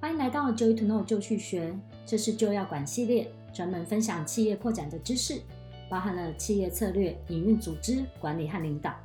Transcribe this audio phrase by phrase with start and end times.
[0.00, 5.42] 欢迎来到 Joy to Know 就去学，这是就要管系列，专门分享企业扩展的知识，
[5.90, 8.98] 包含了企业策略、营运、组织管理和领导。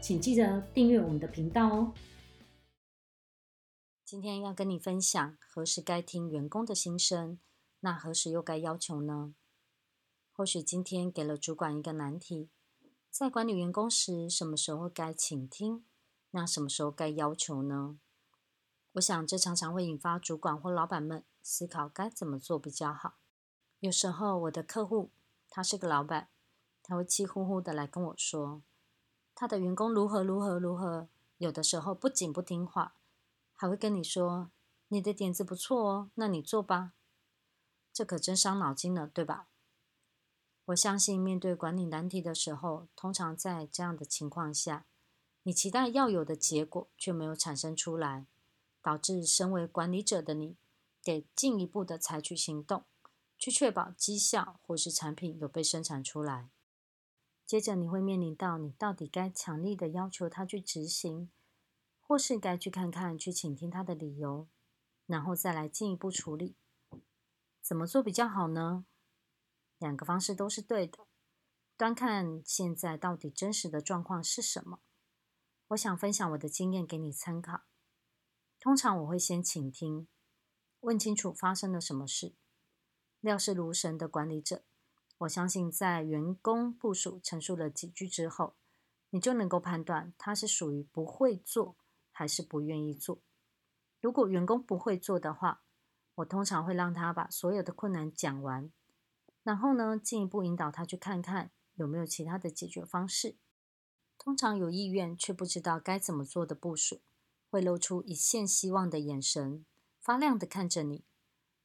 [0.00, 1.92] 请记得订阅我们的频道哦。
[4.04, 7.40] 今天要跟你分享何时该听员工的心声，
[7.80, 9.34] 那何时又该要求呢？
[10.30, 12.48] 或许今天给了主管一个难题，
[13.10, 15.84] 在管理员工时，什么时候该倾听？
[16.30, 17.98] 那什么时候该要求呢？
[18.92, 23.14] 我想这常常会引发主管或老板们思考该怎么做比较好。
[23.80, 25.10] 有时候我的客户
[25.48, 26.28] 他是个老板，
[26.82, 28.62] 他会气呼呼的来跟我说，
[29.34, 31.08] 他的员工如何如何如何，
[31.38, 32.94] 有的时候不仅不听话，
[33.54, 34.50] 还会跟你说
[34.88, 36.92] 你的点子不错哦，那你做吧。
[37.92, 39.48] 这可真伤脑筋了，对吧？
[40.66, 44.84] 我相信面对管理难题的时候，通常在这样的情况下。
[45.44, 48.26] 你期待要有的结果却没有产生出来，
[48.82, 50.56] 导致身为管理者的你
[51.02, 52.84] 得进一步的采取行动，
[53.38, 56.50] 去确保绩效或是产品有被生产出来。
[57.46, 61.30] 接着你会面临到你到底该强力的要求他去执行，
[62.00, 64.48] 或是该去看看去倾听他的理由，
[65.06, 66.56] 然后再来进一步处理。
[67.60, 68.86] 怎么做比较好呢？
[69.78, 71.06] 两个方式都是对的，
[71.76, 74.80] 端看现在到底真实的状况是什么。
[75.68, 77.62] 我想分享我的经验给你参考。
[78.62, 80.06] 通常我会先倾听，
[80.82, 82.36] 问清楚发生了什么事。
[83.18, 84.62] 料事如神的管理者，
[85.18, 88.54] 我相信在员工部署陈述了几句之后，
[89.10, 91.74] 你就能够判断他是属于不会做
[92.12, 93.18] 还是不愿意做。
[94.00, 95.64] 如果员工不会做的话，
[96.14, 98.70] 我通常会让他把所有的困难讲完，
[99.42, 103.34] 然后呢，进一步引导他去看看有没有其他的解决方式。
[104.16, 107.00] 通常有意愿却不知道该怎么做的部署，
[107.52, 109.66] 会露出一线希望的眼神，
[110.00, 111.04] 发亮的看着你，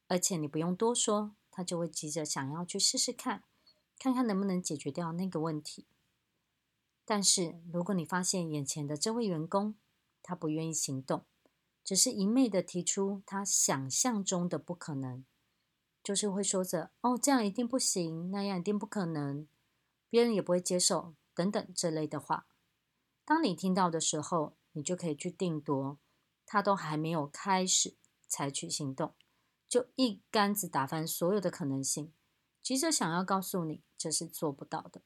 [0.06, 3.44] 而且你不用多说，他就会急着想要去试试看，
[3.98, 5.86] 看看能不能解决掉那个问题。
[7.06, 9.76] 但是如果你发现眼前的这位员工，
[10.22, 11.24] 他不愿意行动，
[11.82, 15.24] 只是一昧的提出他想象中的不可能，
[16.02, 19.48] 就是会说着“哦，这样一定不行，那样一定不可能”，
[20.10, 21.14] 别人也不会接受。
[21.34, 22.46] 等等这类的话，
[23.24, 25.98] 当你听到的时候，你就可以去定夺，
[26.46, 27.96] 他都还没有开始
[28.28, 29.12] 采取行动，
[29.68, 32.12] 就一竿子打翻所有的可能性，
[32.62, 35.02] 急着想要告诉你这是做不到的。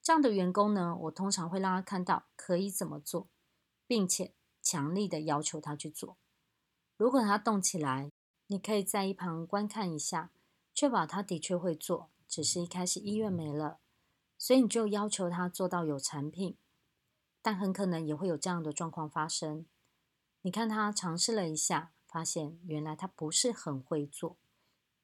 [0.00, 3.28] 这样的员工呢，我通常会让他看到可以怎么做，
[3.88, 6.16] 并且强力的要求他去做。
[6.96, 8.12] 如果他动起来，
[8.46, 10.30] 你可以在一旁观看一下，
[10.72, 13.80] 确保他的确会做，只是一开始意愿没了。
[14.38, 16.56] 所以你就要求他做到有产品，
[17.42, 19.66] 但很可能也会有这样的状况发生。
[20.42, 24.36] 你看他尝试了一下，发现原来他不是很会做。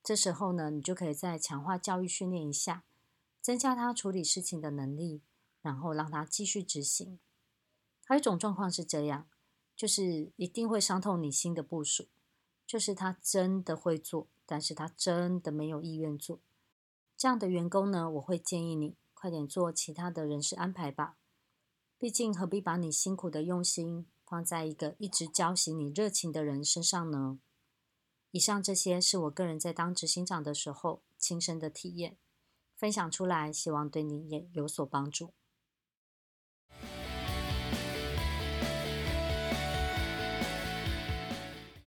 [0.03, 2.84] 这时候呢，你就可以再强化教育训练一下，
[3.43, 5.21] 增加他处理事情的能力，
[5.60, 7.19] 然后让他继续执行。
[8.06, 9.28] 还有一种状况是这样，
[9.76, 12.06] 就是一定会伤透你心的部署，
[12.66, 16.38] 就是他真的会做，但是他真的没有意愿做。
[17.16, 18.97] 这样的员工呢，我会建议你。
[19.20, 21.16] 快点做其他的人事安排吧，
[21.99, 27.41] 毕竟何必把你辛苦的用心放在一个一直浇熄你热情的人身上呢？
[28.31, 32.17] 以上这些是我个人在当执行长的时候亲身的体验，
[32.77, 35.35] 分享出来，希望对你也有所帮助。